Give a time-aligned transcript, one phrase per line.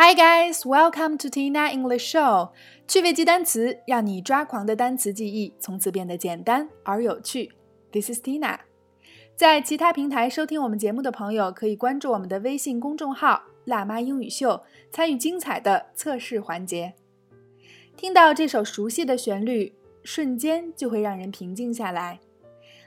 [0.00, 2.50] Hi guys, welcome to Tina English Show。
[2.86, 7.50] 趣味记单词，让你抓狂的单词记忆从此变得简单而有趣。
[7.90, 8.60] This is Tina。
[9.34, 16.94] 在其他平台收听我们节目的朋友，可以关注我们的微信公众号“辣妈英语秀”，参与精彩的测试环节。
[17.96, 19.74] 听到这首熟悉的旋律，
[20.04, 22.20] 瞬间就会让人平静下来。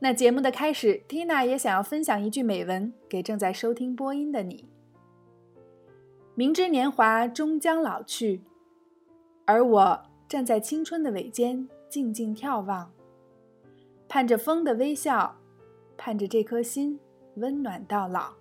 [0.00, 4.64] 那节目的开始，Tina 也想要分享一句美文给正在收听播音的你。
[6.38, 8.42] 明知年华终将老去，
[9.46, 12.92] 而我站在青春的尾尖，静静眺望，
[14.06, 15.34] 盼着风的微笑，
[15.96, 17.00] 盼着这颗心
[17.36, 18.34] 温暖到老。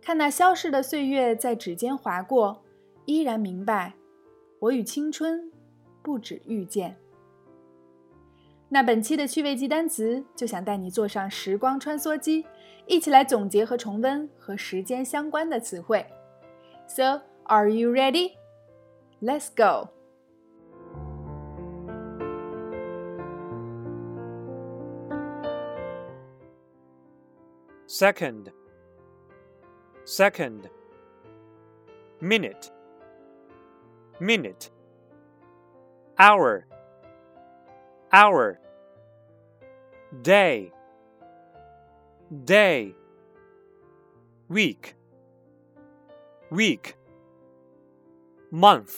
[0.00, 2.62] 看那消逝的岁月在指尖划过，
[3.04, 3.92] 依然明白，
[4.58, 5.52] 我与青春
[6.00, 6.96] 不止遇见。
[8.70, 12.46] 那本期的趣味记单词就想带你坐上时光穿梭机，
[12.86, 16.06] 一起来总结和重温和时间相关的词汇。
[16.86, 18.36] So, are you ready?
[19.20, 19.90] Let's go.
[27.86, 28.50] Second.
[30.04, 30.68] Second.
[32.20, 32.70] Minute.
[34.20, 34.70] Minute.
[36.18, 36.66] Hour.
[38.12, 38.58] Hour.
[40.22, 40.72] Day.
[42.44, 42.94] Day.
[44.48, 44.94] Week
[46.50, 46.94] week
[48.50, 48.96] month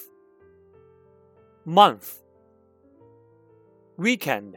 [1.64, 2.22] month
[3.96, 4.56] weekend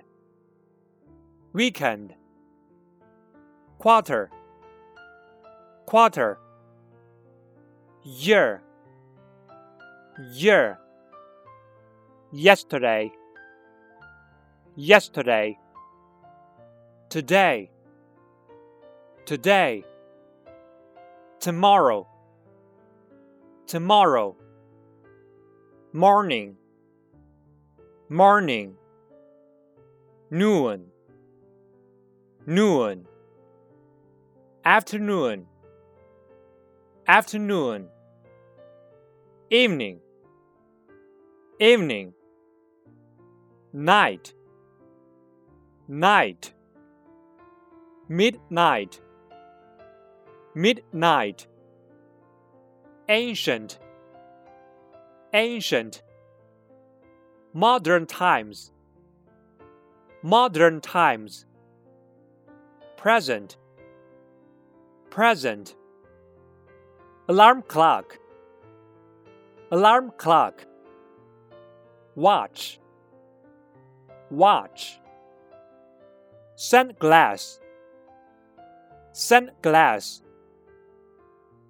[1.53, 2.13] weekend
[3.77, 4.29] quarter
[5.85, 6.39] quarter
[8.03, 8.61] year
[10.33, 10.79] year
[12.31, 13.11] yesterday
[14.75, 15.57] yesterday
[17.09, 17.69] today
[19.25, 19.83] today
[21.39, 22.07] tomorrow
[23.69, 24.35] tomorrow.
[25.93, 26.55] Morning.
[28.09, 28.73] Morning.
[30.31, 30.87] Noon.
[32.47, 33.05] Noon.
[34.65, 35.45] Afternoon.
[37.07, 37.87] Afternoon.
[39.51, 39.99] Evening.
[41.59, 42.13] Evening.
[43.71, 44.33] Night.
[45.87, 46.53] Night.
[48.07, 48.99] Midnight.
[50.55, 51.48] Midnight
[53.09, 53.79] ancient,
[55.33, 56.03] ancient,
[57.53, 58.71] modern times,
[60.21, 61.47] modern times,
[62.97, 63.57] present,
[65.09, 65.75] present,
[67.27, 68.19] alarm clock,
[69.71, 70.67] alarm clock,
[72.13, 72.79] watch,
[74.29, 74.99] watch,
[76.55, 77.57] sunglass,
[79.11, 80.21] sunglass,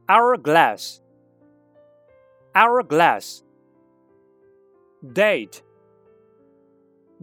[0.09, 0.99] hourglass
[2.55, 3.43] hourglass.
[5.13, 5.61] Date.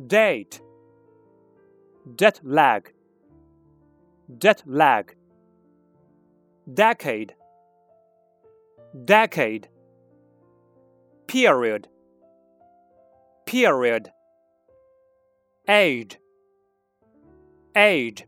[0.07, 0.61] Date.
[2.17, 2.93] Jet lag.
[4.39, 5.15] Jet lag.
[6.73, 7.35] Decade.
[9.05, 9.69] Decade.
[11.27, 11.89] Period.
[13.47, 14.11] Period.
[15.69, 16.19] Age.
[17.75, 18.25] Age.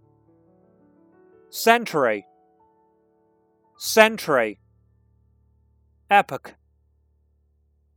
[1.50, 2.26] Century.
[3.78, 4.58] Century.
[6.10, 6.54] Epoch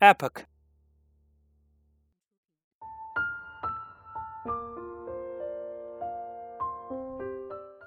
[0.02, 0.44] epoch。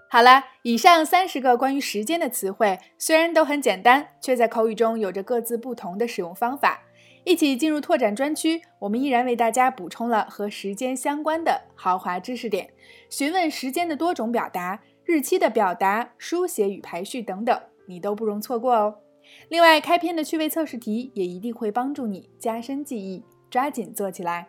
[0.08, 6.82] 好了，以上三十个关于时间的词汇虽然都很简单，却在口语中有着各自不同的使用方法。
[7.24, 12.70] 一起进入拓展专区，我们依然为大家补充了和时间相关的豪华知识点，
[13.10, 19.03] 询问时间的多种表达、日期的表达、书写与排序等等，你都不容错过哦。
[19.48, 24.48] 另外，开篇的趣味测试题也一定会帮助你加深记忆，抓紧做起来。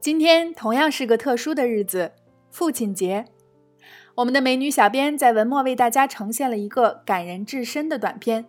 [0.00, 2.12] 今天同样是个特殊的日子——
[2.50, 3.26] 父亲节。
[4.16, 8.46] 我们的美女小编在文末为大家呈现了一个感人至深的短片，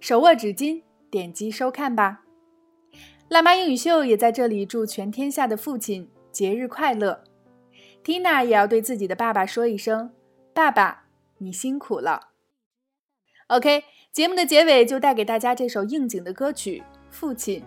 [0.00, 2.22] 手握纸巾，点击收看吧。
[3.28, 7.24] 辣妈英语秀也在这里祝全天下的父亲节日快乐。
[8.02, 10.12] Tina 也要对自己的爸爸说一声
[10.52, 11.04] ：“爸爸，
[11.38, 12.32] 你辛苦了。”
[13.48, 13.84] OK。
[14.14, 16.80] 节目的结尾就带给大家这首应景的歌曲
[17.10, 17.58] 《父亲》，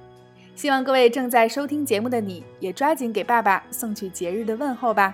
[0.55, 5.13] 希望各位正在收听节目的你也抓紧给爸爸送去节日的问候吧。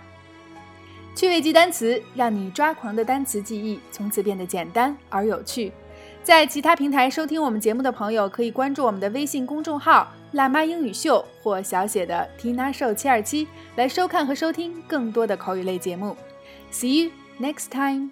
[1.15, 5.71] 趣味记单词，让你抓狂的单词记忆从此变得简单而有趣。
[6.21, 16.15] 在其他平台收听我们节目的朋友，可以关注我们的微信公众号“辣妈英语秀”或小写的 Tina Show 七二七，来收看和收听更多的口语类节目。
[16.71, 18.12] See you next time.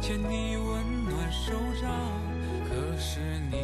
[0.00, 1.90] 牵你温暖手掌，
[2.68, 3.20] 可是
[3.50, 3.56] 你